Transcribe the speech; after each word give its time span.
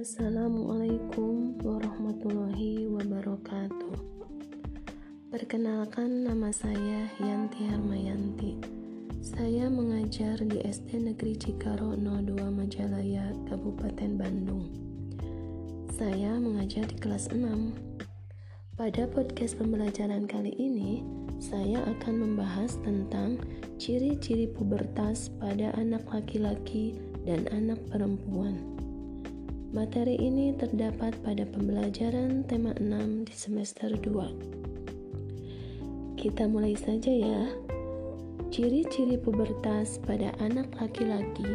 Assalamualaikum 0.00 1.60
warahmatullahi 1.60 2.88
wabarakatuh. 2.88 4.00
Perkenalkan 5.28 6.24
nama 6.24 6.48
saya 6.56 7.04
Yanti 7.20 7.68
Harmayanti. 7.68 8.56
Saya 9.20 9.68
mengajar 9.68 10.40
di 10.40 10.56
SD 10.64 11.04
Negeri 11.04 11.36
Cikaro 11.36 11.92
02 12.00 12.32
Majalaya, 12.32 13.28
Kabupaten 13.44 14.16
Bandung. 14.16 14.72
Saya 15.92 16.32
mengajar 16.40 16.88
di 16.88 16.96
kelas 16.96 17.28
6. 17.36 17.76
Pada 18.80 19.04
podcast 19.04 19.60
pembelajaran 19.60 20.24
kali 20.24 20.56
ini, 20.56 21.04
saya 21.36 21.84
akan 21.84 22.24
membahas 22.24 22.80
tentang 22.80 23.36
ciri-ciri 23.76 24.48
pubertas 24.48 25.28
pada 25.36 25.76
anak 25.76 26.08
laki-laki 26.08 26.96
dan 27.28 27.44
anak 27.52 27.76
perempuan. 27.92 28.79
Materi 29.70 30.18
ini 30.18 30.50
terdapat 30.58 31.14
pada 31.22 31.46
pembelajaran 31.46 32.42
tema 32.42 32.74
6 32.82 33.22
di 33.22 33.30
semester 33.30 33.94
2. 33.94 36.18
Kita 36.18 36.50
mulai 36.50 36.74
saja 36.74 37.06
ya. 37.06 37.46
Ciri-ciri 38.50 39.14
pubertas 39.14 40.02
pada 40.02 40.34
anak 40.42 40.74
laki-laki 40.74 41.46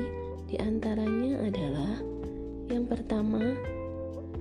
di 0.47 0.55
antaranya 0.55 1.43
adalah 1.43 1.99
yang 2.71 2.87
pertama, 2.87 3.51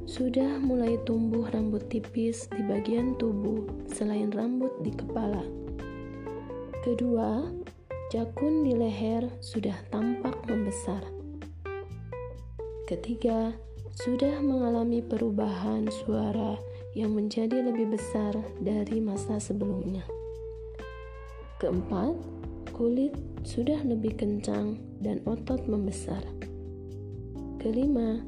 sudah 0.06 0.62
mulai 0.62 0.95
tumbuh 1.02 1.50
rambut 1.50 1.83
tipis 1.91 2.47
di 2.55 2.62
bagian 2.70 3.19
tubuh 3.19 3.66
selain 3.91 4.30
rambut 4.30 4.70
di 4.86 4.95
kepala. 4.95 5.42
Kedua, 6.86 7.50
jakun 8.14 8.62
di 8.62 8.78
leher 8.78 9.27
sudah 9.42 9.75
tampak 9.91 10.38
membesar. 10.47 11.14
Ketiga, 12.84 13.56
sudah 13.96 14.44
mengalami 14.44 15.00
perubahan 15.00 15.88
suara 15.88 16.60
yang 16.92 17.16
menjadi 17.16 17.64
lebih 17.64 17.96
besar 17.96 18.36
dari 18.60 19.00
masa 19.00 19.40
sebelumnya. 19.40 20.04
Keempat, 21.56 22.12
kulit 22.77 23.16
sudah 23.40 23.80
lebih 23.88 24.20
kencang 24.20 24.77
dan 25.00 25.24
otot 25.24 25.64
membesar. 25.64 26.20
Kelima, 27.56 28.20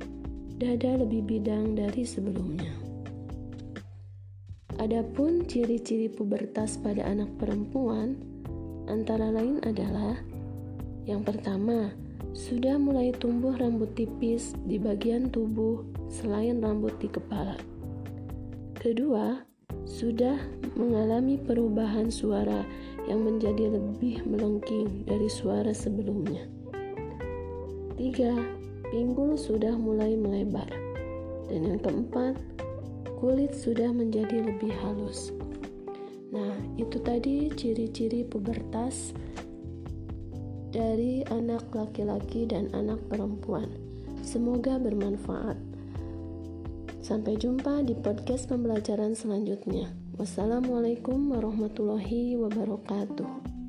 dada 0.56 1.04
lebih 1.04 1.28
bidang 1.28 1.76
dari 1.76 2.08
sebelumnya. 2.08 2.72
Adapun 4.80 5.44
ciri-ciri 5.44 6.08
pubertas 6.08 6.80
pada 6.80 7.04
anak 7.04 7.28
perempuan 7.36 8.16
antara 8.88 9.28
lain 9.28 9.60
adalah 9.68 10.16
yang 11.04 11.20
pertama, 11.20 11.92
sudah 12.36 12.76
mulai 12.76 13.16
tumbuh 13.16 13.56
rambut 13.56 13.96
tipis 13.96 14.52
di 14.68 14.76
bagian 14.76 15.32
tubuh 15.32 15.80
selain 16.12 16.60
rambut 16.60 16.92
di 17.00 17.08
kepala. 17.08 17.56
Kedua, 18.76 19.40
sudah 19.88 20.36
mengalami 20.76 21.40
perubahan 21.40 22.12
suara 22.12 22.60
yang 23.08 23.24
menjadi 23.24 23.72
lebih 23.72 24.20
melengking 24.28 25.08
dari 25.08 25.32
suara 25.32 25.72
sebelumnya. 25.72 26.44
Tiga, 27.96 28.36
pinggul 28.92 29.40
sudah 29.40 29.72
mulai 29.72 30.12
melebar. 30.12 30.68
Dan 31.48 31.72
yang 31.72 31.80
keempat, 31.80 32.36
kulit 33.16 33.56
sudah 33.56 33.88
menjadi 33.88 34.44
lebih 34.44 34.76
halus. 34.84 35.32
Nah, 36.36 36.52
itu 36.76 37.00
tadi 37.00 37.48
ciri-ciri 37.48 38.28
pubertas 38.28 39.16
dari 40.76 41.24
anak 41.32 41.72
laki-laki 41.72 42.44
dan 42.44 42.68
anak 42.76 43.00
perempuan. 43.08 43.72
Semoga 44.20 44.76
bermanfaat. 44.76 45.56
Sampai 47.00 47.40
jumpa 47.40 47.80
di 47.80 47.96
podcast 47.96 48.44
pembelajaran 48.52 49.16
selanjutnya. 49.16 49.88
Wassalamualaikum 50.20 51.32
warahmatullahi 51.32 52.36
wabarakatuh. 52.36 53.65